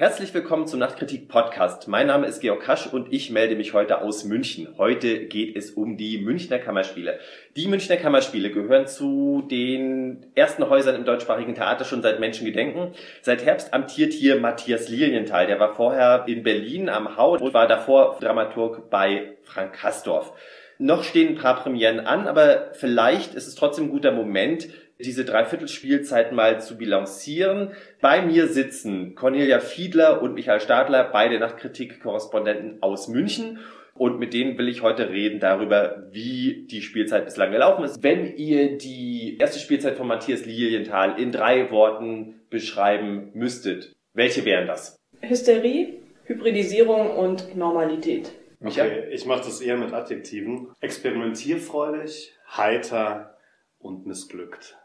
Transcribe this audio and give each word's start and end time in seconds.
Herzlich 0.00 0.32
willkommen 0.32 0.66
zum 0.66 0.80
Nachtkritik 0.80 1.28
Podcast. 1.28 1.86
Mein 1.86 2.06
Name 2.06 2.26
ist 2.26 2.40
Georg 2.40 2.62
Kasch 2.62 2.86
und 2.86 3.12
ich 3.12 3.28
melde 3.30 3.54
mich 3.54 3.74
heute 3.74 4.00
aus 4.00 4.24
München. 4.24 4.66
Heute 4.78 5.26
geht 5.26 5.54
es 5.54 5.72
um 5.72 5.98
die 5.98 6.16
Münchner 6.16 6.58
Kammerspiele. 6.58 7.18
Die 7.54 7.68
Münchner 7.68 7.98
Kammerspiele 7.98 8.50
gehören 8.50 8.86
zu 8.86 9.42
den 9.50 10.24
ersten 10.34 10.70
Häusern 10.70 10.94
im 10.94 11.04
deutschsprachigen 11.04 11.54
Theater 11.54 11.84
schon 11.84 12.00
seit 12.00 12.18
Menschengedenken. 12.18 12.94
Seit 13.20 13.44
Herbst 13.44 13.74
amtiert 13.74 14.14
hier 14.14 14.40
Matthias 14.40 14.88
Lilienthal. 14.88 15.46
Der 15.46 15.60
war 15.60 15.74
vorher 15.74 16.24
in 16.26 16.44
Berlin 16.44 16.88
am 16.88 17.18
Hau 17.18 17.36
und 17.36 17.52
war 17.52 17.68
davor 17.68 18.16
Dramaturg 18.20 18.88
bei 18.88 19.36
Frank 19.42 19.74
Kastorf. 19.74 20.32
Noch 20.78 21.04
stehen 21.04 21.34
ein 21.36 21.42
paar 21.42 21.62
Premieren 21.62 22.00
an, 22.00 22.26
aber 22.26 22.70
vielleicht 22.72 23.34
ist 23.34 23.48
es 23.48 23.54
trotzdem 23.54 23.84
ein 23.84 23.90
guter 23.90 24.12
Moment, 24.12 24.66
diese 25.04 25.24
Dreiviertelspielzeit 25.24 26.32
mal 26.32 26.60
zu 26.60 26.76
bilanzieren. 26.76 27.72
Bei 28.00 28.22
mir 28.22 28.48
sitzen 28.48 29.14
Cornelia 29.14 29.60
Fiedler 29.60 30.22
und 30.22 30.34
Michael 30.34 30.60
Stadler, 30.60 31.04
beide 31.04 31.38
Nachtkritik-Korrespondenten 31.38 32.82
aus 32.82 33.08
München. 33.08 33.58
Und 33.94 34.18
mit 34.18 34.32
denen 34.32 34.56
will 34.56 34.68
ich 34.68 34.82
heute 34.82 35.10
reden 35.10 35.40
darüber, 35.40 36.06
wie 36.10 36.66
die 36.70 36.80
Spielzeit 36.80 37.26
bislang 37.26 37.52
gelaufen 37.52 37.84
ist. 37.84 38.02
Wenn 38.02 38.34
ihr 38.36 38.78
die 38.78 39.36
erste 39.38 39.58
Spielzeit 39.58 39.96
von 39.96 40.06
Matthias 40.06 40.46
Lilienthal 40.46 41.20
in 41.20 41.32
drei 41.32 41.70
Worten 41.70 42.40
beschreiben 42.48 43.30
müsstet, 43.34 43.92
welche 44.14 44.44
wären 44.44 44.66
das? 44.66 44.96
Hysterie, 45.20 46.00
Hybridisierung 46.24 47.10
und 47.10 47.56
Normalität. 47.56 48.32
Okay, 48.62 49.08
ich 49.10 49.24
mache 49.26 49.44
das 49.44 49.60
eher 49.60 49.76
mit 49.76 49.92
Adjektiven. 49.92 50.68
Experimentierfreudig, 50.80 52.32
heiter 52.56 53.36
und 53.78 54.06
missglückt. 54.06 54.76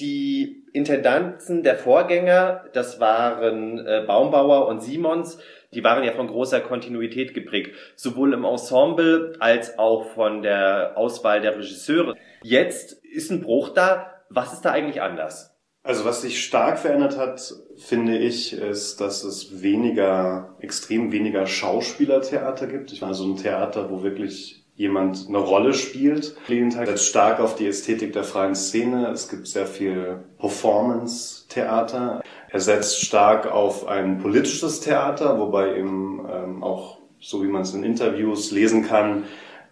Die 0.00 0.64
Intendanten 0.72 1.62
der 1.62 1.76
Vorgänger, 1.76 2.64
das 2.72 2.98
waren 2.98 3.78
äh, 3.86 4.04
Baumbauer 4.06 4.68
und 4.68 4.82
Simons, 4.82 5.38
die 5.74 5.84
waren 5.84 6.04
ja 6.04 6.12
von 6.12 6.26
großer 6.26 6.60
Kontinuität 6.60 7.34
geprägt, 7.34 7.74
sowohl 7.96 8.32
im 8.34 8.44
Ensemble 8.44 9.34
als 9.38 9.78
auch 9.78 10.06
von 10.10 10.42
der 10.42 10.92
Auswahl 10.96 11.40
der 11.40 11.56
Regisseure. 11.56 12.16
Jetzt 12.42 12.92
ist 13.04 13.30
ein 13.30 13.42
Bruch 13.42 13.70
da. 13.70 14.08
Was 14.28 14.52
ist 14.52 14.62
da 14.62 14.72
eigentlich 14.72 15.02
anders? 15.02 15.52
Also 15.84 16.04
was 16.04 16.22
sich 16.22 16.44
stark 16.44 16.78
verändert 16.78 17.18
hat, 17.18 17.54
finde 17.76 18.16
ich, 18.16 18.52
ist, 18.52 19.00
dass 19.00 19.24
es 19.24 19.62
weniger, 19.62 20.56
extrem 20.60 21.10
weniger 21.10 21.46
Schauspielertheater 21.46 22.68
gibt. 22.68 22.92
Ich 22.92 23.00
meine, 23.00 23.14
so 23.14 23.24
ein 23.24 23.36
Theater, 23.36 23.90
wo 23.90 24.02
wirklich 24.02 24.61
jemand 24.74 25.26
eine 25.28 25.38
Rolle 25.38 25.74
spielt. 25.74 26.36
Lilienthal 26.48 26.86
setzt 26.86 27.06
stark 27.06 27.40
auf 27.40 27.56
die 27.56 27.66
Ästhetik 27.66 28.12
der 28.12 28.24
freien 28.24 28.54
Szene. 28.54 29.08
Es 29.08 29.28
gibt 29.28 29.46
sehr 29.46 29.66
viel 29.66 30.24
Performance-Theater. 30.38 32.22
Er 32.48 32.60
setzt 32.60 33.04
stark 33.04 33.50
auf 33.50 33.86
ein 33.86 34.18
politisches 34.18 34.80
Theater, 34.80 35.38
wobei 35.38 35.76
ihm 35.76 36.26
ähm, 36.30 36.62
auch, 36.62 36.98
so 37.20 37.42
wie 37.42 37.48
man 37.48 37.62
es 37.62 37.74
in 37.74 37.84
Interviews 37.84 38.50
lesen 38.50 38.86
kann, 38.86 39.24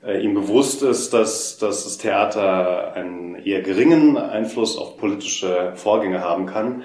äh, 0.05 0.23
ihm 0.23 0.35
bewusst 0.35 0.83
ist, 0.83 1.13
dass, 1.13 1.59
dass 1.59 1.85
das 1.85 1.99
Theater 1.99 2.95
einen 2.95 3.35
eher 3.37 3.63
geringen 3.63 4.17
Einfluss 4.17 4.77
auf 4.77 4.97
politische 4.97 5.73
Vorgänge 5.77 6.21
haben 6.21 6.47
kann. 6.47 6.83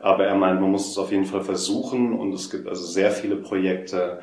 Aber 0.00 0.26
er 0.26 0.36
meint, 0.36 0.60
man 0.60 0.70
muss 0.70 0.90
es 0.90 0.98
auf 0.98 1.10
jeden 1.10 1.24
Fall 1.24 1.42
versuchen 1.42 2.12
und 2.12 2.32
es 2.32 2.50
gibt 2.50 2.68
also 2.68 2.84
sehr 2.84 3.10
viele 3.10 3.36
Projekte, 3.36 4.20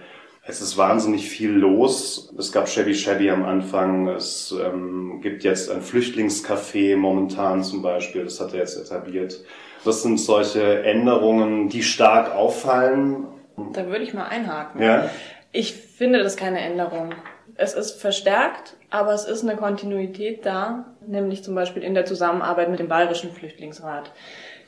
es 0.47 0.61
ist 0.61 0.77
wahnsinnig 0.77 1.27
viel 1.27 1.51
los. 1.51 2.31
Es 2.38 2.51
gab 2.51 2.69
Shabby 2.69 2.93
Shabby 2.93 3.31
am 3.31 3.43
Anfang. 3.43 4.07
Es 4.07 4.53
ähm, 4.63 5.19
gibt 5.21 5.43
jetzt 5.43 5.71
ein 5.71 5.81
Flüchtlingscafé 5.81 6.95
momentan 6.95 7.63
zum 7.63 7.81
Beispiel. 7.81 8.23
Das 8.23 8.39
hat 8.39 8.53
er 8.53 8.59
jetzt 8.59 8.77
etabliert. 8.77 9.43
Das 9.83 10.03
sind 10.03 10.19
solche 10.19 10.83
Änderungen, 10.83 11.69
die 11.69 11.81
stark 11.81 12.33
auffallen. 12.35 13.25
Da 13.73 13.87
würde 13.87 14.03
ich 14.03 14.13
mal 14.13 14.27
einhaken. 14.27 14.81
Ja? 14.81 15.09
Ich 15.52 15.73
finde 15.73 16.21
das 16.21 16.37
keine 16.37 16.59
Änderung. 16.59 17.15
Es 17.55 17.73
ist 17.73 17.99
verstärkt, 17.99 18.75
aber 18.91 19.13
es 19.13 19.25
ist 19.25 19.43
eine 19.43 19.55
Kontinuität 19.55 20.45
da, 20.45 20.93
nämlich 21.08 21.43
zum 21.43 21.55
Beispiel 21.55 21.81
in 21.81 21.95
der 21.95 22.05
Zusammenarbeit 22.05 22.70
mit 22.70 22.80
dem 22.80 22.87
Bayerischen 22.87 23.31
Flüchtlingsrat. 23.31 24.11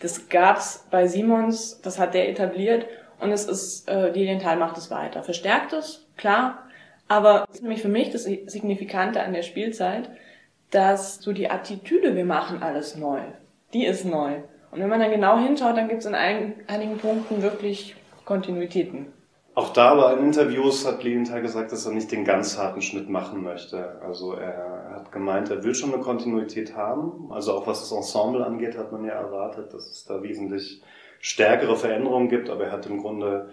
Das 0.01 0.29
gab's 0.29 0.85
bei 0.89 1.07
Simons, 1.07 1.81
das 1.81 1.99
hat 1.99 2.13
der 2.13 2.29
etabliert 2.29 2.85
und 3.19 3.31
es 3.31 3.45
ist, 3.45 3.89
äh, 3.89 4.11
Lilienthal 4.11 4.57
macht 4.57 4.77
es 4.77 4.91
weiter. 4.91 5.23
Verstärkt 5.23 5.73
es, 5.73 6.05
klar, 6.17 6.63
aber 7.07 7.45
das 7.47 7.57
ist 7.57 7.61
nämlich 7.61 7.81
für 7.81 7.87
mich 7.87 8.11
das 8.11 8.23
Signifikante 8.23 9.21
an 9.21 9.33
der 9.33 9.43
Spielzeit, 9.43 10.09
dass 10.71 11.21
so 11.21 11.31
die 11.31 11.49
Attitüde, 11.49 12.15
wir 12.15 12.25
machen 12.25 12.61
alles 12.61 12.95
neu, 12.95 13.21
die 13.73 13.85
ist 13.85 14.05
neu. 14.05 14.41
Und 14.71 14.81
wenn 14.81 14.89
man 14.89 14.99
dann 14.99 15.11
genau 15.11 15.37
hinschaut, 15.39 15.77
dann 15.77 15.87
gibt 15.87 16.01
es 16.01 16.05
in 16.05 16.15
einigen 16.15 16.97
Punkten 16.97 17.41
wirklich 17.41 17.95
Kontinuitäten. 18.25 19.13
Auch 19.55 19.69
da 19.69 19.89
aber 19.89 20.13
in 20.13 20.25
Interviews 20.25 20.85
hat 20.85 21.03
Lilienthal 21.03 21.41
gesagt, 21.41 21.71
dass 21.71 21.87
er 21.87 21.91
nicht 21.91 22.11
den 22.11 22.25
ganz 22.25 22.59
harten 22.59 22.83
Schnitt 22.83 23.09
machen 23.09 23.41
möchte. 23.41 23.99
Also 24.03 24.33
er 24.33 24.91
hat 24.93 25.11
gemeint, 25.11 25.49
er 25.49 25.63
will 25.63 25.73
schon 25.73 25.91
eine 25.91 26.03
Kontinuität 26.03 26.75
haben. 26.75 27.31
Also 27.31 27.53
auch 27.53 27.65
was 27.65 27.79
das 27.79 27.91
Ensemble 27.91 28.45
angeht, 28.45 28.77
hat 28.77 28.91
man 28.91 29.03
ja 29.03 29.13
erwartet, 29.13 29.73
dass 29.73 29.89
es 29.89 30.05
da 30.05 30.21
wesentlich 30.21 30.83
stärkere 31.19 31.75
Veränderungen 31.75 32.29
gibt, 32.29 32.49
aber 32.49 32.65
er 32.65 32.71
hat 32.71 32.85
im 32.85 33.01
Grunde 33.01 33.49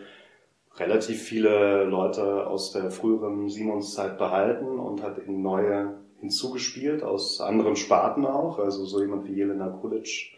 relativ 0.76 1.22
viele 1.22 1.84
Leute 1.84 2.46
aus 2.46 2.72
der 2.72 2.90
früheren 2.90 3.48
Simons-Zeit 3.48 4.18
behalten 4.18 4.78
und 4.78 5.02
hat 5.02 5.18
eben 5.18 5.42
neue 5.42 5.94
hinzugespielt, 6.20 7.02
aus 7.02 7.40
anderen 7.40 7.76
Sparten 7.76 8.26
auch. 8.26 8.58
Also 8.58 8.84
so 8.84 9.00
jemand 9.00 9.26
wie 9.26 9.34
Jelena 9.34 9.68
Kulic, 9.68 10.32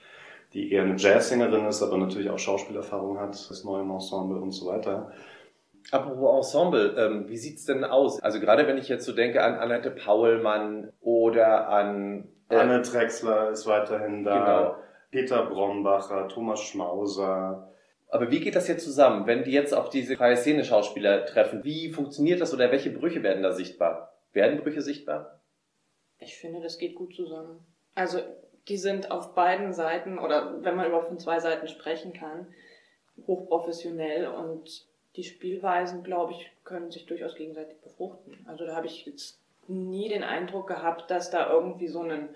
die 0.53 0.73
eher 0.73 0.83
eine 0.83 0.97
Jazzsängerin 0.97 1.65
ist, 1.67 1.83
aber 1.83 1.97
natürlich 1.97 2.31
auch 2.31 2.39
Schauspielerfahrung 2.39 3.19
hat, 3.19 3.31
das 3.31 3.65
neue 3.65 3.83
Ensemble 3.83 4.39
und 4.39 4.53
so 4.53 4.67
weiter. 4.67 5.13
Apropos 5.93 6.53
Ensemble, 6.53 6.97
ähm, 6.99 7.29
wie 7.29 7.37
sieht's 7.37 7.65
denn 7.65 7.85
aus? 7.85 8.21
Also 8.21 8.41
gerade 8.41 8.67
wenn 8.67 8.77
ich 8.77 8.89
jetzt 8.89 9.07
so 9.07 9.13
denke 9.13 9.43
an 9.43 9.55
Annette 9.55 9.91
Paulmann 9.91 10.93
oder 11.01 11.69
an... 11.69 12.29
Äh, 12.49 12.57
Anne 12.57 12.83
Drexler 12.83 13.51
ist 13.51 13.67
weiterhin 13.67 14.25
da. 14.25 14.39
Genau. 14.39 14.86
Peter 15.11 15.47
Brombacher, 15.47 16.29
Thomas 16.29 16.61
Schmauser. 16.61 17.73
Aber 18.09 18.31
wie 18.31 18.41
geht 18.41 18.55
das 18.55 18.69
jetzt 18.69 18.85
zusammen, 18.85 19.27
wenn 19.27 19.45
die 19.45 19.53
jetzt 19.53 19.75
auf 19.75 19.91
diese 19.91 20.17
freie 20.17 20.37
Szene-Schauspieler 20.37 21.27
treffen? 21.27 21.65
Wie 21.65 21.93
funktioniert 21.93 22.41
das 22.41 22.55
oder 22.55 22.71
welche 22.71 22.91
Brüche 22.91 23.23
werden 23.23 23.43
da 23.43 23.53
sichtbar? 23.53 24.13
Werden 24.33 24.61
Brüche 24.61 24.83
sichtbar? 24.83 25.41
Ich 26.19 26.37
finde, 26.37 26.61
das 26.61 26.79
geht 26.79 26.95
gut 26.95 27.15
zusammen. 27.15 27.67
Also, 27.95 28.21
die 28.69 28.77
sind 28.77 29.11
auf 29.11 29.35
beiden 29.35 29.73
Seiten, 29.73 30.19
oder 30.19 30.63
wenn 30.63 30.77
man 30.77 30.87
überhaupt 30.87 31.09
von 31.09 31.19
zwei 31.19 31.41
Seiten 31.41 31.69
sprechen 31.69 32.13
kann, 32.13 32.47
hochprofessionell 33.27 34.27
und 34.27 34.87
die 35.17 35.25
Spielweisen, 35.25 36.03
glaube 36.03 36.33
ich, 36.33 36.51
können 36.65 36.91
sich 36.91 37.07
durchaus 37.07 37.35
gegenseitig 37.35 37.81
befruchten. 37.81 38.45
Also 38.47 38.67
da 38.67 38.77
habe 38.77 38.87
ich 38.87 39.07
jetzt 39.07 39.41
nie 39.69 40.09
den 40.09 40.23
Eindruck 40.23 40.69
gehabt, 40.69 41.11
dass 41.11 41.31
da 41.31 41.51
irgendwie 41.51 41.89
so 41.89 42.03
ein 42.03 42.29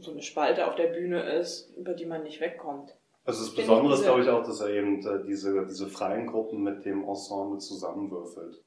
so 0.00 0.12
eine 0.12 0.22
Spalte 0.22 0.66
auf 0.66 0.74
der 0.74 0.88
Bühne 0.88 1.22
ist, 1.38 1.74
über 1.76 1.94
die 1.94 2.06
man 2.06 2.22
nicht 2.22 2.40
wegkommt. 2.40 2.94
Also 3.24 3.44
das 3.44 3.54
Besondere 3.54 3.94
ist, 3.94 4.04
glaube 4.04 4.22
ich, 4.22 4.28
auch, 4.28 4.44
dass 4.44 4.60
er 4.60 4.70
eben 4.70 5.04
äh, 5.04 5.24
diese, 5.26 5.66
diese 5.66 5.88
freien 5.88 6.28
Gruppen 6.28 6.62
mit 6.62 6.84
dem 6.84 7.04
Ensemble 7.04 7.58
zusammenwürfelt. 7.58 8.62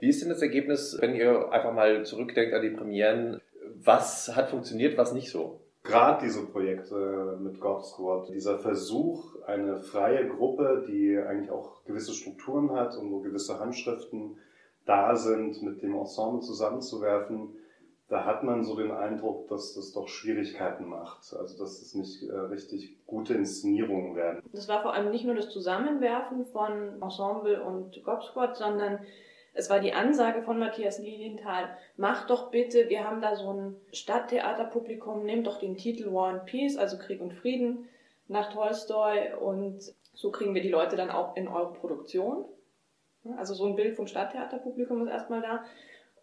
Wie 0.00 0.08
ist 0.08 0.22
denn 0.22 0.28
das 0.28 0.42
Ergebnis, 0.42 0.96
wenn 1.00 1.14
ihr 1.14 1.50
einfach 1.50 1.72
mal 1.72 2.04
zurückdenkt 2.04 2.54
an 2.54 2.62
die 2.62 2.70
Premieren? 2.70 3.40
Was 3.76 4.34
hat 4.36 4.50
funktioniert, 4.50 4.98
was 4.98 5.12
nicht 5.12 5.30
so? 5.30 5.60
Gerade 5.82 6.24
diese 6.24 6.46
Projekte 6.46 7.38
mit 7.40 7.60
God 7.60 7.84
Squad, 7.84 8.28
dieser 8.28 8.58
Versuch, 8.58 9.42
eine 9.46 9.80
freie 9.80 10.28
Gruppe, 10.28 10.84
die 10.86 11.18
eigentlich 11.18 11.50
auch 11.50 11.84
gewisse 11.84 12.12
Strukturen 12.12 12.70
hat 12.72 12.96
und 12.96 13.10
wo 13.10 13.20
gewisse 13.20 13.58
Handschriften 13.58 14.36
da 14.84 15.16
sind, 15.16 15.62
mit 15.62 15.82
dem 15.82 15.94
Ensemble 15.94 16.40
zusammenzuwerfen, 16.40 17.56
da 18.12 18.26
hat 18.26 18.42
man 18.42 18.62
so 18.62 18.76
den 18.76 18.90
Eindruck, 18.90 19.48
dass 19.48 19.74
das 19.74 19.92
doch 19.92 20.06
Schwierigkeiten 20.06 20.84
macht. 20.84 21.34
Also 21.34 21.58
dass 21.58 21.80
das 21.80 21.94
nicht 21.94 22.22
äh, 22.22 22.36
richtig 22.36 23.06
gute 23.06 23.32
Inszenierungen 23.32 24.14
werden. 24.14 24.42
Das 24.52 24.68
war 24.68 24.82
vor 24.82 24.92
allem 24.92 25.10
nicht 25.10 25.24
nur 25.24 25.34
das 25.34 25.48
Zusammenwerfen 25.48 26.44
von 26.44 27.00
Ensemble 27.00 27.62
und 27.62 28.04
Gobsquad, 28.04 28.54
sondern 28.54 28.98
es 29.54 29.70
war 29.70 29.80
die 29.80 29.94
Ansage 29.94 30.42
von 30.42 30.58
Matthias 30.58 30.98
Lilienthal, 30.98 31.74
mach 31.96 32.26
doch 32.26 32.50
bitte, 32.50 32.90
wir 32.90 33.04
haben 33.04 33.22
da 33.22 33.34
so 33.34 33.50
ein 33.50 33.76
Stadttheaterpublikum, 33.92 35.24
nehmt 35.24 35.46
doch 35.46 35.58
den 35.58 35.78
Titel 35.78 36.12
War 36.12 36.28
and 36.28 36.44
Peace, 36.44 36.76
also 36.76 36.98
Krieg 36.98 37.20
und 37.22 37.32
Frieden, 37.32 37.88
nach 38.28 38.52
Tolstoi 38.52 39.34
und 39.40 39.80
so 40.12 40.30
kriegen 40.30 40.54
wir 40.54 40.62
die 40.62 40.68
Leute 40.68 40.96
dann 40.96 41.10
auch 41.10 41.34
in 41.34 41.48
eure 41.48 41.72
Produktion. 41.72 42.44
Also 43.38 43.54
so 43.54 43.64
ein 43.64 43.76
Bild 43.76 43.96
vom 43.96 44.06
Stadttheaterpublikum 44.06 45.02
ist 45.02 45.10
erstmal 45.10 45.40
da. 45.40 45.64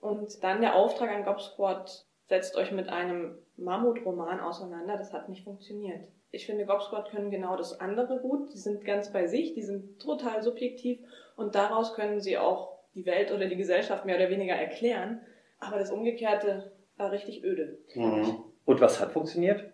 Und 0.02 0.44
dann 0.44 0.62
der 0.62 0.76
Auftrag 0.76 1.12
an 1.12 1.26
Gobsquad, 1.26 2.06
setzt 2.28 2.56
euch 2.56 2.72
mit 2.72 2.90
einem 2.90 3.38
Mammutroman 3.58 4.40
auseinander, 4.40 4.98
das 4.98 5.14
hat 5.14 5.30
nicht 5.30 5.44
funktioniert. 5.44 6.08
Ich 6.32 6.46
finde, 6.46 6.66
Gobsquad 6.66 7.10
können 7.10 7.32
genau 7.32 7.58
das 7.58 7.80
andere 7.80 8.20
gut. 8.20 8.54
Die 8.54 8.60
sind 8.60 8.86
ganz 8.86 9.12
bei 9.12 9.28
sich, 9.28 9.54
die 9.54 9.64
sind 9.64 10.00
total 10.00 10.44
subjektiv 10.44 11.00
und 11.36 11.56
daraus 11.56 11.96
können 11.96 12.22
sie 12.22 12.38
auch 12.38 12.78
die 12.94 13.06
Welt 13.06 13.32
oder 13.32 13.48
die 13.48 13.56
Gesellschaft 13.56 14.06
mehr 14.06 14.16
oder 14.16 14.30
weniger 14.30 14.54
erklären. 14.54 15.22
Aber 15.60 15.80
das 15.80 15.92
Umgekehrte 15.92 16.72
war 16.98 17.12
richtig 17.12 17.44
öde. 17.44 17.80
Mhm. 17.96 18.44
Und 18.66 18.82
was 18.82 19.00
hat 19.00 19.12
funktioniert? 19.12 19.72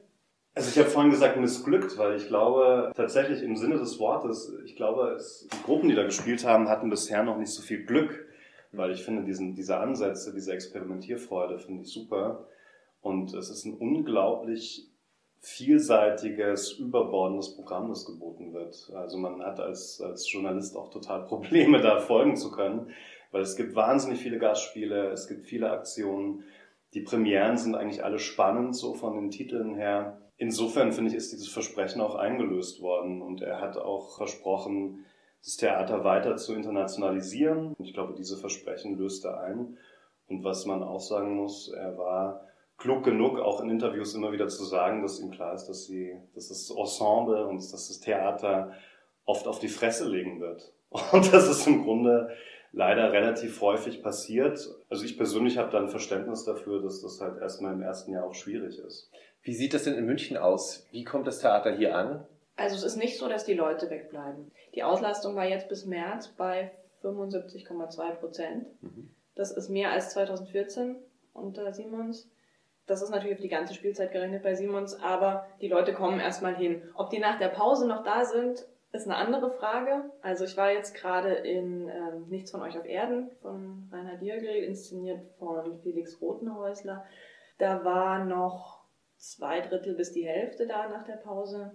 Also 0.53 0.69
ich 0.69 0.79
habe 0.79 0.89
vorhin 0.89 1.11
gesagt 1.11 1.35
missglückt, 1.35 1.97
weil 1.97 2.15
ich 2.15 2.27
glaube 2.27 2.93
tatsächlich 2.95 3.43
im 3.43 3.57
Sinne 3.57 3.77
des 3.77 3.99
Wortes, 3.99 4.55
ich 4.63 4.77
glaube, 4.77 5.09
es, 5.17 5.49
die 5.51 5.63
Gruppen, 5.63 5.89
die 5.89 5.95
da 5.95 6.03
gespielt 6.03 6.45
haben, 6.45 6.69
hatten 6.69 6.89
bisher 6.89 7.23
noch 7.23 7.37
nicht 7.37 7.51
so 7.51 7.61
viel 7.61 7.85
Glück, 7.85 8.25
weil 8.77 8.91
ich 8.91 9.03
finde 9.03 9.23
diesen, 9.23 9.55
diese 9.55 9.77
Ansätze, 9.77 10.33
diese 10.33 10.53
Experimentierfreude 10.53 11.59
finde 11.59 11.83
ich 11.83 11.89
super. 11.91 12.47
Und 13.01 13.33
es 13.33 13.49
ist 13.49 13.65
ein 13.65 13.75
unglaublich 13.75 14.89
vielseitiges, 15.39 16.73
überbordendes 16.73 17.55
Programm, 17.55 17.89
das 17.89 18.05
geboten 18.05 18.53
wird. 18.53 18.91
Also 18.95 19.17
man 19.17 19.43
hat 19.43 19.59
als, 19.59 20.01
als 20.01 20.31
Journalist 20.31 20.75
auch 20.75 20.89
total 20.89 21.25
Probleme, 21.27 21.81
da 21.81 21.99
folgen 21.99 22.35
zu 22.35 22.51
können, 22.51 22.89
weil 23.31 23.41
es 23.41 23.55
gibt 23.55 23.75
wahnsinnig 23.75 24.19
viele 24.19 24.39
Gastspiele, 24.39 25.09
es 25.09 25.27
gibt 25.27 25.45
viele 25.45 25.69
Aktionen, 25.69 26.43
die 26.95 27.01
Premieren 27.01 27.57
sind 27.57 27.75
eigentlich 27.75 28.03
alle 28.03 28.19
spannend, 28.19 28.75
so 28.75 28.93
von 28.93 29.15
den 29.15 29.29
Titeln 29.29 29.75
her. 29.75 30.21
Insofern 30.37 30.93
finde 30.93 31.11
ich, 31.11 31.17
ist 31.17 31.33
dieses 31.33 31.49
Versprechen 31.49 32.01
auch 32.01 32.15
eingelöst 32.15 32.81
worden. 32.81 33.21
Und 33.21 33.41
er 33.41 33.59
hat 33.59 33.77
auch 33.77 34.15
versprochen, 34.15 35.05
das 35.45 35.57
Theater 35.57 36.03
weiter 36.03 36.37
zu 36.37 36.55
internationalisieren. 36.55 37.75
Ich 37.77 37.93
glaube, 37.93 38.15
diese 38.17 38.35
Versprechen 38.35 38.97
löst 38.97 39.25
er 39.25 39.41
ein. 39.41 39.77
Und 40.27 40.43
was 40.43 40.65
man 40.65 40.81
auch 40.81 40.99
sagen 40.99 41.35
muss, 41.35 41.69
er 41.69 41.97
war 41.97 42.47
klug 42.77 43.03
genug, 43.03 43.39
auch 43.39 43.61
in 43.61 43.69
Interviews 43.69 44.15
immer 44.15 44.31
wieder 44.31 44.47
zu 44.47 44.65
sagen, 44.65 45.03
dass 45.03 45.19
ihm 45.19 45.29
klar 45.29 45.53
ist, 45.53 45.67
dass, 45.67 45.85
sie, 45.85 46.17
dass 46.33 46.49
das 46.49 46.71
Ensemble 46.71 47.45
und 47.45 47.57
dass 47.57 47.71
das 47.71 47.99
Theater 47.99 48.73
oft 49.23 49.47
auf 49.47 49.59
die 49.59 49.67
Fresse 49.67 50.09
legen 50.09 50.41
wird. 50.41 50.73
Und 51.11 51.33
das 51.33 51.49
ist 51.49 51.67
im 51.67 51.83
Grunde 51.83 52.29
leider 52.71 53.11
relativ 53.11 53.59
häufig 53.61 54.01
passiert. 54.01 54.69
Also 54.89 55.03
ich 55.03 55.17
persönlich 55.17 55.57
habe 55.57 55.71
da 55.71 55.79
ein 55.79 55.89
Verständnis 55.89 56.43
dafür, 56.43 56.81
dass 56.81 57.01
das 57.01 57.19
halt 57.21 57.41
erstmal 57.41 57.73
im 57.73 57.81
ersten 57.81 58.11
Jahr 58.11 58.25
auch 58.25 58.35
schwierig 58.35 58.79
ist. 58.79 59.09
Wie 59.41 59.53
sieht 59.53 59.73
das 59.73 59.83
denn 59.83 59.95
in 59.95 60.05
München 60.05 60.37
aus? 60.37 60.87
Wie 60.91 61.03
kommt 61.03 61.27
das 61.27 61.39
Theater 61.39 61.75
hier 61.75 61.95
an? 61.95 62.25
Also 62.55 62.75
es 62.75 62.83
ist 62.83 62.95
nicht 62.95 63.17
so, 63.17 63.27
dass 63.27 63.45
die 63.45 63.53
Leute 63.53 63.89
wegbleiben. 63.89 64.51
Die 64.73 64.83
Auslastung 64.83 65.35
war 65.35 65.45
jetzt 65.45 65.67
bis 65.67 65.85
März 65.85 66.29
bei 66.29 66.71
75,2 67.03 68.11
Prozent. 68.15 68.67
Mhm. 68.81 69.09
Das 69.35 69.51
ist 69.51 69.69
mehr 69.69 69.91
als 69.91 70.11
2014 70.11 70.95
unter 71.33 71.73
Simons. 71.73 72.29
Das 72.87 73.01
ist 73.01 73.09
natürlich 73.09 73.35
auf 73.35 73.41
die 73.41 73.49
ganze 73.49 73.73
Spielzeit 73.73 74.11
gerechnet 74.11 74.43
bei 74.43 74.55
Simons, 74.55 74.99
aber 75.01 75.47
die 75.59 75.67
Leute 75.67 75.93
kommen 75.93 76.19
erstmal 76.19 76.55
hin. 76.55 76.83
Ob 76.93 77.09
die 77.09 77.19
nach 77.19 77.39
der 77.39 77.49
Pause 77.49 77.87
noch 77.87 78.03
da 78.03 78.25
sind, 78.25 78.65
ist 78.91 79.07
eine 79.07 79.17
andere 79.17 79.49
Frage. 79.49 80.11
Also 80.21 80.45
ich 80.45 80.55
war 80.55 80.71
jetzt 80.71 80.95
gerade 80.95 81.33
in 81.33 81.89
ähm, 81.89 82.27
Nichts 82.29 82.51
von 82.51 82.61
euch 82.61 82.77
auf 82.77 82.85
Erden 82.85 83.29
von 83.41 83.89
Rainer 83.91 84.17
Diergel, 84.17 84.63
inszeniert 84.63 85.19
von 85.37 85.79
Felix 85.81 86.21
Rotenhäusler. 86.21 87.03
Da 87.57 87.83
war 87.83 88.23
noch 88.23 88.85
zwei 89.17 89.61
Drittel 89.61 89.95
bis 89.95 90.11
die 90.11 90.25
Hälfte 90.25 90.67
da 90.67 90.87
nach 90.87 91.03
der 91.03 91.17
Pause. 91.17 91.71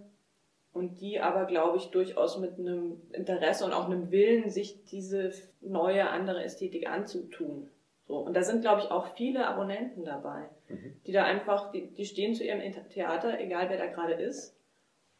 Und 0.72 1.00
die 1.00 1.20
aber, 1.20 1.46
glaube 1.46 1.78
ich, 1.78 1.90
durchaus 1.90 2.38
mit 2.38 2.58
einem 2.58 3.02
Interesse 3.12 3.64
und 3.64 3.72
auch 3.72 3.87
einem 3.87 4.11
Willen, 4.11 4.50
sich 4.50 4.84
diese 4.84 5.32
neue, 5.61 6.08
andere 6.08 6.44
Ästhetik 6.44 6.88
anzutun. 6.88 7.69
So. 8.06 8.19
Und 8.19 8.34
da 8.34 8.43
sind, 8.43 8.61
glaube 8.61 8.82
ich, 8.82 8.90
auch 8.90 9.14
viele 9.17 9.46
Abonnenten 9.46 10.05
dabei, 10.05 10.49
mhm. 10.69 11.00
die 11.06 11.12
da 11.12 11.25
einfach, 11.25 11.72
die, 11.72 11.88
die 11.88 12.05
stehen 12.05 12.34
zu 12.34 12.44
ihrem 12.44 12.61
Theater, 12.88 13.40
egal 13.40 13.69
wer 13.69 13.78
da 13.78 13.87
gerade 13.87 14.14
ist, 14.14 14.56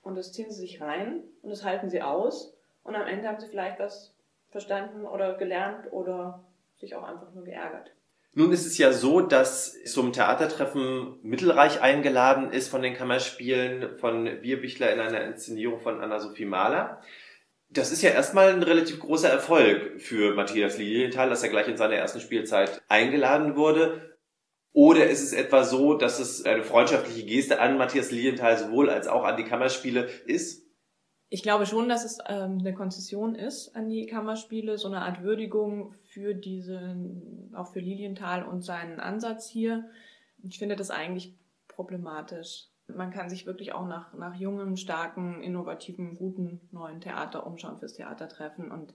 und 0.03 0.17
das 0.17 0.33
ziehen 0.33 0.51
sie 0.51 0.61
sich 0.61 0.81
rein 0.81 1.23
und 1.43 1.51
das 1.51 1.65
halten 1.65 1.91
sie 1.91 2.03
aus. 2.03 2.57
Und 2.83 2.97
am 2.97 3.07
Ende 3.07 3.29
haben 3.29 3.39
sie 3.39 3.49
vielleicht 3.49 3.79
was 3.79 4.15
verstanden 4.49 5.05
oder 5.05 5.35
gelernt 5.35 5.93
oder 5.93 6.43
sich 6.77 6.95
auch 6.95 7.03
einfach 7.03 7.33
nur 7.33 7.45
geärgert. 7.45 7.93
Nun 8.33 8.53
ist 8.53 8.65
es 8.65 8.79
ja 8.79 8.93
so, 8.93 9.21
dass 9.21 9.83
zum 9.85 10.13
Theatertreffen 10.13 11.19
Mittelreich 11.23 11.81
eingeladen 11.81 12.53
ist 12.53 12.69
von 12.69 12.81
den 12.81 12.95
Kammerspielen 12.95 13.99
von 13.99 14.41
Bierbichler 14.41 14.93
in 14.93 15.01
einer 15.01 15.25
Inszenierung 15.25 15.81
von 15.81 16.01
Anna-Sophie 16.01 16.45
Mahler. 16.45 17.03
Das 17.71 17.91
ist 17.91 18.03
ja 18.03 18.11
erstmal 18.11 18.53
ein 18.53 18.63
relativ 18.63 19.01
großer 19.01 19.29
Erfolg 19.29 20.01
für 20.01 20.35
Matthias 20.35 20.79
Lilienthal, 20.79 21.29
dass 21.29 21.43
er 21.43 21.49
gleich 21.49 21.67
in 21.67 21.77
seiner 21.77 21.95
ersten 21.95 22.21
Spielzeit 22.21 22.83
eingeladen 22.89 23.57
wurde. 23.57 24.17
Oder 24.73 25.11
ist 25.11 25.23
es 25.23 25.33
etwa 25.33 25.65
so, 25.65 25.95
dass 25.95 26.21
es 26.21 26.45
eine 26.45 26.63
freundschaftliche 26.63 27.27
Geste 27.27 27.59
an 27.61 27.79
Matthias 27.79 28.13
Lilienthal 28.13 28.57
sowohl 28.57 28.91
als 28.91 29.09
auch 29.09 29.25
an 29.25 29.37
die 29.37 29.45
Kammerspiele 29.45 30.09
ist? 30.27 30.70
Ich 31.33 31.45
glaube 31.45 31.65
schon, 31.65 31.89
dass 31.89 32.05
es 32.05 32.19
ähm, 32.27 32.59
eine 32.59 32.75
Konzession 32.75 33.37
ist 33.37 33.77
an 33.77 33.89
die 33.89 34.07
Kammerspiele, 34.07 34.77
so 34.79 34.89
eine 34.89 35.03
Art 35.03 35.23
Würdigung 35.23 35.95
für 36.03 36.35
diese, 36.35 36.97
auch 37.55 37.69
für 37.69 37.79
Lilienthal 37.79 38.45
und 38.45 38.63
seinen 38.63 38.99
Ansatz 38.99 39.49
hier. 39.49 39.89
Ich 40.43 40.59
finde 40.59 40.75
das 40.75 40.91
eigentlich 40.91 41.37
problematisch. 41.69 42.67
Man 42.89 43.13
kann 43.13 43.31
sich 43.31 43.47
wirklich 43.47 43.73
auch 43.73 43.87
nach, 43.87 44.13
nach 44.15 44.35
jungen, 44.35 44.77
starken, 44.77 45.41
innovativen, 45.41 46.17
guten 46.17 46.61
neuen 46.73 47.01
Theater 47.01 47.47
umschauen 47.47 47.79
fürs 47.79 47.95
Theatertreffen 47.95 48.73
und 48.73 48.93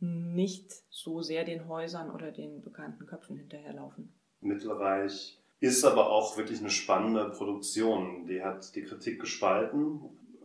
nicht 0.00 0.70
so 0.90 1.22
sehr 1.22 1.44
den 1.44 1.66
Häusern 1.66 2.10
oder 2.10 2.30
den 2.30 2.60
bekannten 2.60 3.06
Köpfen 3.06 3.36
hinterherlaufen. 3.36 4.12
Mittelreich 4.42 5.40
ist 5.60 5.84
aber 5.84 6.10
auch 6.10 6.36
wirklich 6.36 6.60
eine 6.60 6.70
spannende 6.70 7.30
Produktion. 7.30 8.26
Die 8.26 8.42
hat 8.42 8.74
die 8.74 8.82
Kritik 8.82 9.18
gespalten 9.18 10.00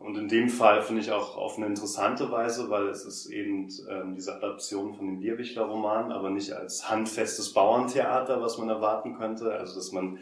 und 0.06 0.16
in 0.18 0.28
dem 0.28 0.50
Fall 0.50 0.84
finde 0.84 1.02
ich 1.02 1.12
auch 1.12 1.36
auf 1.36 1.57
eine 1.57 1.66
interessante 1.66 2.30
Weise, 2.30 2.69
weil 2.69 2.90
es 2.90 3.06
ist 3.06 3.25
eben 3.25 3.68
ähm, 3.90 4.13
diese 4.13 4.36
Adaption 4.36 4.94
von 4.94 5.07
dem 5.07 5.19
Bierwichler-Roman, 5.19 6.12
aber 6.12 6.30
nicht 6.30 6.52
als 6.52 6.92
handfestes 6.92 7.54
Bauerntheater, 7.54 8.40
was 8.40 8.60
man 8.60 8.69
erwarten 8.69 9.18
könnte. 9.18 9.52
Also 9.52 9.74
dass 9.75 9.92
man 9.92 10.19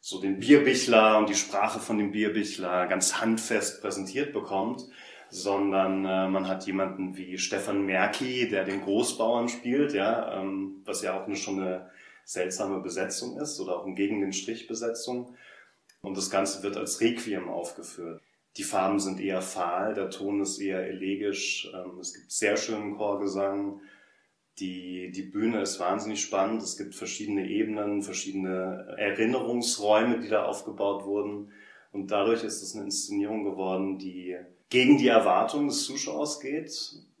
so 0.00 0.18
den 0.18 0.38
Bierbichler 0.38 1.18
und 1.18 1.28
die 1.28 1.34
Sprache 1.34 1.78
von 1.78 1.98
dem 1.98 2.10
Bierbichler 2.10 2.86
ganz 2.86 3.20
handfest 3.20 3.82
präsentiert 3.82 4.32
bekommt, 4.32 4.88
sondern 5.28 6.06
äh, 6.06 6.28
man 6.28 6.48
hat 6.48 6.64
jemanden 6.66 7.18
wie 7.18 7.36
Stefan 7.36 7.84
Merki, 7.84 8.48
der 8.48 8.64
den 8.64 8.80
Großbauern 8.80 9.50
spielt, 9.50 9.92
ja, 9.92 10.40
ähm, 10.40 10.80
was 10.86 11.02
ja 11.02 11.20
auch 11.20 11.26
eine, 11.26 11.36
schon 11.36 11.60
eine 11.60 11.90
seltsame 12.24 12.80
Besetzung 12.80 13.38
ist 13.38 13.60
oder 13.60 13.76
auch 13.76 13.84
eine 13.84 13.94
gegen 13.94 14.22
den 14.22 14.32
Strich 14.32 14.68
Besetzung. 14.68 15.34
Und 16.00 16.16
das 16.16 16.30
Ganze 16.30 16.62
wird 16.62 16.78
als 16.78 17.02
Requiem 17.02 17.50
aufgeführt. 17.50 18.22
Die 18.58 18.64
Farben 18.64 18.98
sind 18.98 19.20
eher 19.20 19.40
fahl, 19.40 19.94
der 19.94 20.10
Ton 20.10 20.40
ist 20.40 20.58
eher 20.58 20.86
elegisch. 20.86 21.70
Ähm, 21.72 21.98
es 22.00 22.12
gibt 22.12 22.30
sehr 22.30 22.56
schönen 22.56 22.96
Chorgesang. 22.96 23.80
Die, 24.58 25.12
die 25.12 25.22
Bühne 25.22 25.62
ist 25.62 25.78
wahnsinnig 25.78 26.20
spannend. 26.20 26.62
Es 26.62 26.76
gibt 26.76 26.96
verschiedene 26.96 27.48
Ebenen, 27.48 28.02
verschiedene 28.02 28.96
Erinnerungsräume, 28.98 30.18
die 30.18 30.28
da 30.28 30.44
aufgebaut 30.44 31.04
wurden. 31.04 31.52
Und 31.92 32.10
dadurch 32.10 32.42
ist 32.42 32.60
es 32.60 32.74
eine 32.74 32.86
Inszenierung 32.86 33.44
geworden, 33.44 33.98
die 33.98 34.36
gegen 34.68 34.98
die 34.98 35.08
Erwartungen 35.08 35.68
des 35.68 35.84
Zuschauers 35.84 36.40
geht 36.40 36.72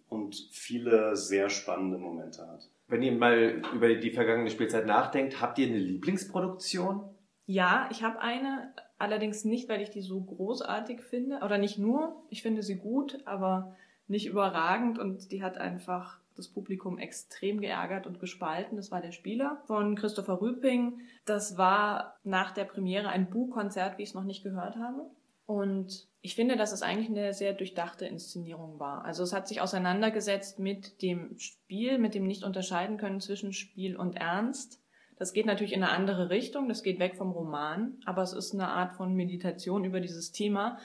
und 0.08 0.48
viele 0.50 1.16
sehr 1.16 1.48
spannende 1.48 1.98
Momente 1.98 2.46
hat. 2.46 2.68
Wenn 2.88 3.02
ihr 3.02 3.12
mal 3.12 3.62
über 3.74 3.94
die 3.94 4.10
vergangene 4.10 4.50
Spielzeit 4.50 4.86
nachdenkt, 4.86 5.40
habt 5.40 5.58
ihr 5.58 5.68
eine 5.68 5.78
Lieblingsproduktion? 5.78 7.02
Ja, 7.46 7.88
ich 7.90 8.02
habe 8.02 8.20
eine, 8.20 8.74
allerdings 8.98 9.44
nicht, 9.44 9.68
weil 9.68 9.80
ich 9.80 9.90
die 9.90 10.02
so 10.02 10.20
großartig 10.20 11.00
finde, 11.02 11.40
oder 11.40 11.58
nicht 11.58 11.78
nur, 11.78 12.22
ich 12.30 12.42
finde 12.42 12.62
sie 12.62 12.76
gut, 12.76 13.18
aber 13.24 13.76
nicht 14.06 14.26
überragend 14.26 14.98
und 14.98 15.32
die 15.32 15.42
hat 15.42 15.58
einfach 15.58 16.18
das 16.34 16.48
Publikum 16.48 16.98
extrem 16.98 17.60
geärgert 17.60 18.06
und 18.06 18.20
gespalten. 18.20 18.76
Das 18.76 18.90
war 18.90 19.00
der 19.00 19.12
Spieler 19.12 19.60
von 19.66 19.96
Christopher 19.96 20.40
Rüping. 20.40 21.00
Das 21.24 21.58
war 21.58 22.16
nach 22.22 22.52
der 22.52 22.64
Premiere 22.64 23.08
ein 23.08 23.28
Bu-Konzert, 23.28 23.98
wie 23.98 24.04
ich 24.04 24.10
es 24.10 24.14
noch 24.14 24.24
nicht 24.24 24.44
gehört 24.44 24.76
habe. 24.76 25.10
Und 25.46 26.06
ich 26.20 26.34
finde, 26.34 26.56
dass 26.56 26.72
es 26.72 26.82
eigentlich 26.82 27.08
eine 27.08 27.32
sehr 27.32 27.54
durchdachte 27.54 28.06
Inszenierung 28.06 28.78
war. 28.78 29.04
Also 29.04 29.22
es 29.22 29.32
hat 29.32 29.48
sich 29.48 29.60
auseinandergesetzt 29.60 30.58
mit 30.58 31.02
dem 31.02 31.38
Spiel, 31.38 31.98
mit 31.98 32.14
dem 32.14 32.26
nicht 32.26 32.44
unterscheiden 32.44 32.98
können 32.98 33.20
zwischen 33.20 33.52
Spiel 33.52 33.96
und 33.96 34.16
Ernst 34.16 34.80
das 35.18 35.32
geht 35.32 35.46
natürlich 35.46 35.72
in 35.72 35.82
eine 35.82 35.92
andere 35.92 36.30
Richtung, 36.30 36.68
das 36.68 36.82
geht 36.82 37.00
weg 37.00 37.16
vom 37.16 37.32
Roman, 37.32 37.94
aber 38.04 38.22
es 38.22 38.32
ist 38.32 38.54
eine 38.54 38.68
Art 38.68 38.94
von 38.94 39.14
Meditation 39.14 39.84
über 39.84 40.00
dieses 40.00 40.30
Thema. 40.30 40.78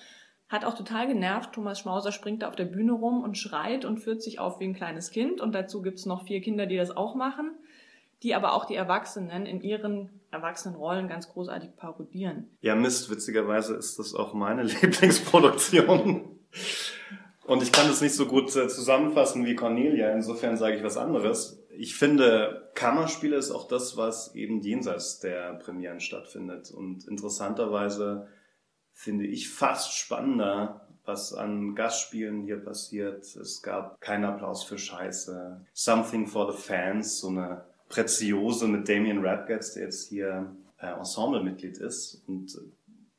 Hat 0.50 0.66
auch 0.66 0.76
total 0.76 1.08
genervt. 1.08 1.54
Thomas 1.54 1.80
Schmauser 1.80 2.12
springt 2.12 2.42
da 2.42 2.48
auf 2.48 2.56
der 2.56 2.66
Bühne 2.66 2.94
rum 2.94 3.24
und 3.24 3.38
schreit 3.38 3.86
und 3.86 4.00
führt 4.00 4.22
sich 4.22 4.40
auf 4.40 4.60
wie 4.60 4.66
ein 4.66 4.74
kleines 4.74 5.12
Kind. 5.12 5.40
Und 5.40 5.54
dazu 5.54 5.82
gibt's 5.82 6.06
noch 6.06 6.26
vier 6.26 6.42
Kinder, 6.42 6.66
die 6.66 6.78
das 6.78 6.96
auch 6.96 7.16
machen, 7.16 7.52
die 8.24 8.36
aber 8.36 8.54
auch 8.54 8.66
die 8.66 8.76
Erwachsenen 8.76 9.46
in 9.46 9.62
ihren 9.62 10.10
erwachsenen 10.32 10.76
Rollen 10.76 11.08
ganz 11.08 11.30
großartig 11.30 11.76
parodieren. 11.76 12.50
Ja, 12.62 12.76
Mist, 12.76 13.10
witzigerweise 13.10 13.76
ist 13.76 14.00
das 14.00 14.16
auch 14.16 14.34
meine 14.34 14.64
Lieblingsproduktion. 14.82 16.40
Und 17.46 17.62
ich 17.62 17.72
kann 17.72 17.88
das 17.88 18.02
nicht 18.02 18.16
so 18.16 18.26
gut 18.26 18.56
äh, 18.56 18.68
zusammenfassen 18.68 19.46
wie 19.46 19.56
Cornelia, 19.56 20.12
insofern 20.12 20.58
sage 20.58 20.78
ich 20.78 20.84
was 20.84 20.98
anderes 20.98 21.63
ich 21.78 21.96
finde, 21.96 22.72
Kammerspiele 22.76 23.36
ist 23.36 23.52
auch 23.52 23.68
das, 23.68 23.98
was 23.98 24.36
eben 24.36 24.62
jenseits 24.62 25.20
der 25.20 25.56
Premieren 25.56 26.00
stattfindet. 26.00 26.72
Und 26.72 27.08
interessanterweise 27.08 28.28
finde 28.92 29.26
ich 29.26 29.50
fast 29.50 29.98
spannender, 29.98 30.88
was 31.06 31.34
an 31.34 31.76
Gastspielen 31.76 32.44
hier 32.44 32.58
passiert. 32.58 33.24
Es 33.36 33.62
gab 33.62 34.00
keinen 34.02 34.26
Applaus 34.26 34.64
für 34.64 34.78
Scheiße. 34.78 35.66
Something 35.74 36.28
for 36.28 36.52
the 36.52 36.58
Fans, 36.58 37.20
so 37.20 37.30
eine 37.30 37.66
Preziose 37.90 38.68
mit 38.68 38.88
Damien 38.88 39.26
Radgatz, 39.26 39.74
der 39.74 39.84
jetzt 39.84 40.08
hier 40.08 40.56
äh, 40.80 40.88
Ensemblemitglied 40.88 41.78
ist. 41.78 42.24
Und 42.28 42.58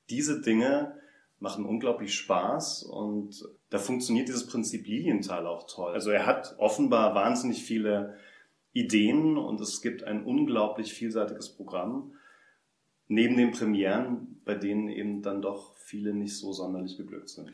diese 0.08 0.40
Dinge 0.40 0.94
machen 1.40 1.66
unglaublich 1.66 2.14
Spaß 2.14 2.84
und 2.84 3.44
da 3.68 3.78
funktioniert 3.78 4.28
dieses 4.28 4.46
Prinzip 4.46 4.86
Lilienthal 4.86 5.46
auch 5.46 5.66
toll. 5.66 5.92
Also 5.92 6.10
er 6.10 6.26
hat 6.26 6.54
offenbar 6.58 7.14
wahnsinnig 7.14 7.64
viele 7.64 8.14
Ideen 8.74 9.38
und 9.38 9.60
es 9.60 9.80
gibt 9.80 10.04
ein 10.04 10.24
unglaublich 10.24 10.92
vielseitiges 10.92 11.48
Programm. 11.48 12.12
Neben 13.06 13.36
den 13.36 13.52
Premieren, 13.52 14.40
bei 14.44 14.54
denen 14.54 14.88
eben 14.88 15.22
dann 15.22 15.40
doch 15.40 15.74
viele 15.76 16.12
nicht 16.12 16.36
so 16.36 16.52
sonderlich 16.52 16.98
beglückt 16.98 17.28
sind. 17.28 17.52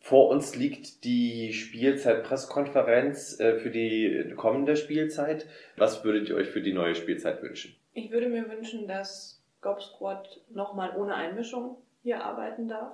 Vor 0.00 0.28
uns 0.28 0.54
liegt 0.54 1.04
die 1.04 1.52
Spielzeit-Presskonferenz 1.52 3.40
äh, 3.40 3.58
für 3.58 3.70
die 3.70 4.32
kommende 4.36 4.76
Spielzeit. 4.76 5.46
Was 5.76 6.04
würdet 6.04 6.28
ihr 6.28 6.36
euch 6.36 6.48
für 6.48 6.60
die 6.60 6.72
neue 6.72 6.94
Spielzeit 6.94 7.42
wünschen? 7.42 7.74
Ich 7.94 8.10
würde 8.10 8.28
mir 8.28 8.48
wünschen, 8.48 8.86
dass 8.86 9.42
Gob 9.60 9.82
Squad 9.82 10.40
nochmal 10.50 10.96
ohne 10.96 11.14
Einmischung 11.14 11.78
hier 12.02 12.24
arbeiten 12.24 12.68
darf, 12.68 12.92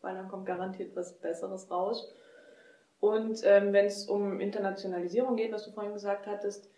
weil 0.00 0.14
dann 0.14 0.28
kommt 0.28 0.46
garantiert 0.46 0.94
was 0.94 1.18
Besseres 1.18 1.70
raus. 1.70 2.12
Und 3.00 3.40
ähm, 3.44 3.72
wenn 3.72 3.86
es 3.86 4.08
um 4.08 4.40
Internationalisierung 4.40 5.36
geht, 5.36 5.52
was 5.52 5.64
du 5.64 5.72
vorhin 5.72 5.92
gesagt 5.92 6.26
hattest, 6.26 6.70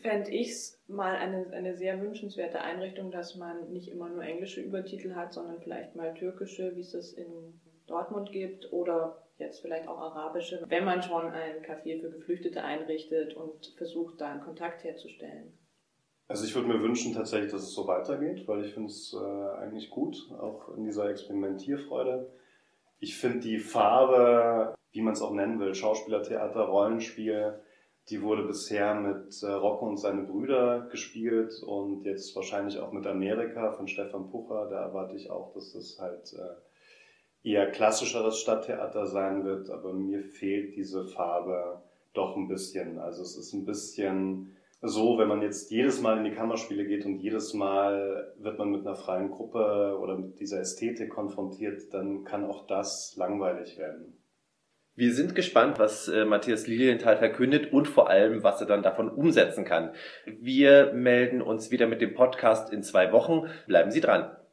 fände 0.00 0.30
ich 0.30 0.50
es 0.50 0.82
mal 0.88 1.16
eine, 1.16 1.46
eine 1.52 1.76
sehr 1.76 2.00
wünschenswerte 2.00 2.60
Einrichtung, 2.60 3.10
dass 3.10 3.36
man 3.36 3.72
nicht 3.72 3.88
immer 3.88 4.08
nur 4.08 4.22
englische 4.22 4.60
Übertitel 4.60 5.14
hat, 5.14 5.32
sondern 5.32 5.60
vielleicht 5.60 5.96
mal 5.96 6.14
türkische, 6.14 6.74
wie 6.76 6.80
es 6.80 6.94
es 6.94 7.12
in 7.12 7.60
Dortmund 7.86 8.32
gibt 8.32 8.72
oder 8.72 9.22
jetzt 9.38 9.60
vielleicht 9.60 9.86
auch 9.88 9.98
arabische, 9.98 10.64
wenn 10.68 10.84
man 10.84 11.02
schon 11.02 11.26
ein 11.26 11.62
Café 11.62 12.00
für 12.00 12.10
Geflüchtete 12.10 12.62
einrichtet 12.62 13.34
und 13.34 13.74
versucht, 13.76 14.20
da 14.20 14.32
einen 14.32 14.40
Kontakt 14.40 14.82
herzustellen. 14.84 15.52
Also 16.28 16.44
ich 16.44 16.54
würde 16.54 16.68
mir 16.68 16.82
wünschen 16.82 17.14
tatsächlich, 17.14 17.52
dass 17.52 17.62
es 17.62 17.74
so 17.74 17.86
weitergeht, 17.86 18.48
weil 18.48 18.64
ich 18.64 18.74
finde 18.74 18.88
es 18.88 19.14
äh, 19.14 19.58
eigentlich 19.58 19.90
gut, 19.90 20.16
auch 20.32 20.74
in 20.76 20.84
dieser 20.84 21.08
Experimentierfreude. 21.08 22.32
Ich 22.98 23.16
finde 23.16 23.40
die 23.40 23.58
Farbe, 23.58 24.74
wie 24.90 25.02
man 25.02 25.12
es 25.12 25.22
auch 25.22 25.32
nennen 25.32 25.60
will, 25.60 25.74
Schauspielertheater, 25.74 26.62
Rollenspiel, 26.62 27.60
die 28.08 28.22
wurde 28.22 28.44
bisher 28.44 28.94
mit 28.94 29.42
äh, 29.42 29.46
Rocco 29.46 29.86
und 29.86 29.96
seine 29.96 30.22
Brüder 30.22 30.88
gespielt 30.90 31.60
und 31.62 32.04
jetzt 32.04 32.36
wahrscheinlich 32.36 32.78
auch 32.78 32.92
mit 32.92 33.06
Amerika 33.06 33.72
von 33.72 33.88
Stefan 33.88 34.28
Pucher. 34.30 34.68
Da 34.70 34.82
erwarte 34.82 35.16
ich 35.16 35.30
auch, 35.30 35.52
dass 35.54 35.72
das 35.72 35.98
halt 36.00 36.32
äh, 36.34 37.48
eher 37.48 37.70
klassischeres 37.70 38.38
Stadttheater 38.38 39.06
sein 39.06 39.44
wird, 39.44 39.70
aber 39.70 39.92
mir 39.92 40.22
fehlt 40.22 40.76
diese 40.76 41.04
Farbe 41.04 41.82
doch 42.12 42.36
ein 42.36 42.48
bisschen. 42.48 42.98
Also 42.98 43.22
es 43.22 43.36
ist 43.36 43.52
ein 43.52 43.64
bisschen 43.64 44.56
so, 44.82 45.18
wenn 45.18 45.28
man 45.28 45.42
jetzt 45.42 45.70
jedes 45.70 46.00
Mal 46.00 46.18
in 46.18 46.24
die 46.24 46.36
Kammerspiele 46.36 46.86
geht 46.86 47.06
und 47.06 47.18
jedes 47.18 47.54
Mal 47.54 48.32
wird 48.38 48.58
man 48.58 48.70
mit 48.70 48.86
einer 48.86 48.94
freien 48.94 49.30
Gruppe 49.30 49.98
oder 50.00 50.16
mit 50.16 50.38
dieser 50.38 50.60
Ästhetik 50.60 51.10
konfrontiert, 51.10 51.92
dann 51.92 52.24
kann 52.24 52.44
auch 52.44 52.66
das 52.66 53.16
langweilig 53.16 53.78
werden. 53.78 54.16
Wir 54.98 55.12
sind 55.12 55.34
gespannt, 55.34 55.78
was 55.78 56.08
äh, 56.08 56.24
Matthias 56.24 56.66
Lilienthal 56.66 57.18
verkündet 57.18 57.70
und 57.70 57.86
vor 57.86 58.08
allem, 58.08 58.42
was 58.42 58.62
er 58.62 58.66
dann 58.66 58.82
davon 58.82 59.10
umsetzen 59.10 59.66
kann. 59.66 59.90
Wir 60.24 60.94
melden 60.94 61.42
uns 61.42 61.70
wieder 61.70 61.86
mit 61.86 62.00
dem 62.00 62.14
Podcast 62.14 62.72
in 62.72 62.82
zwei 62.82 63.12
Wochen. 63.12 63.42
Bleiben 63.66 63.90
Sie 63.90 64.00
dran. 64.00 64.36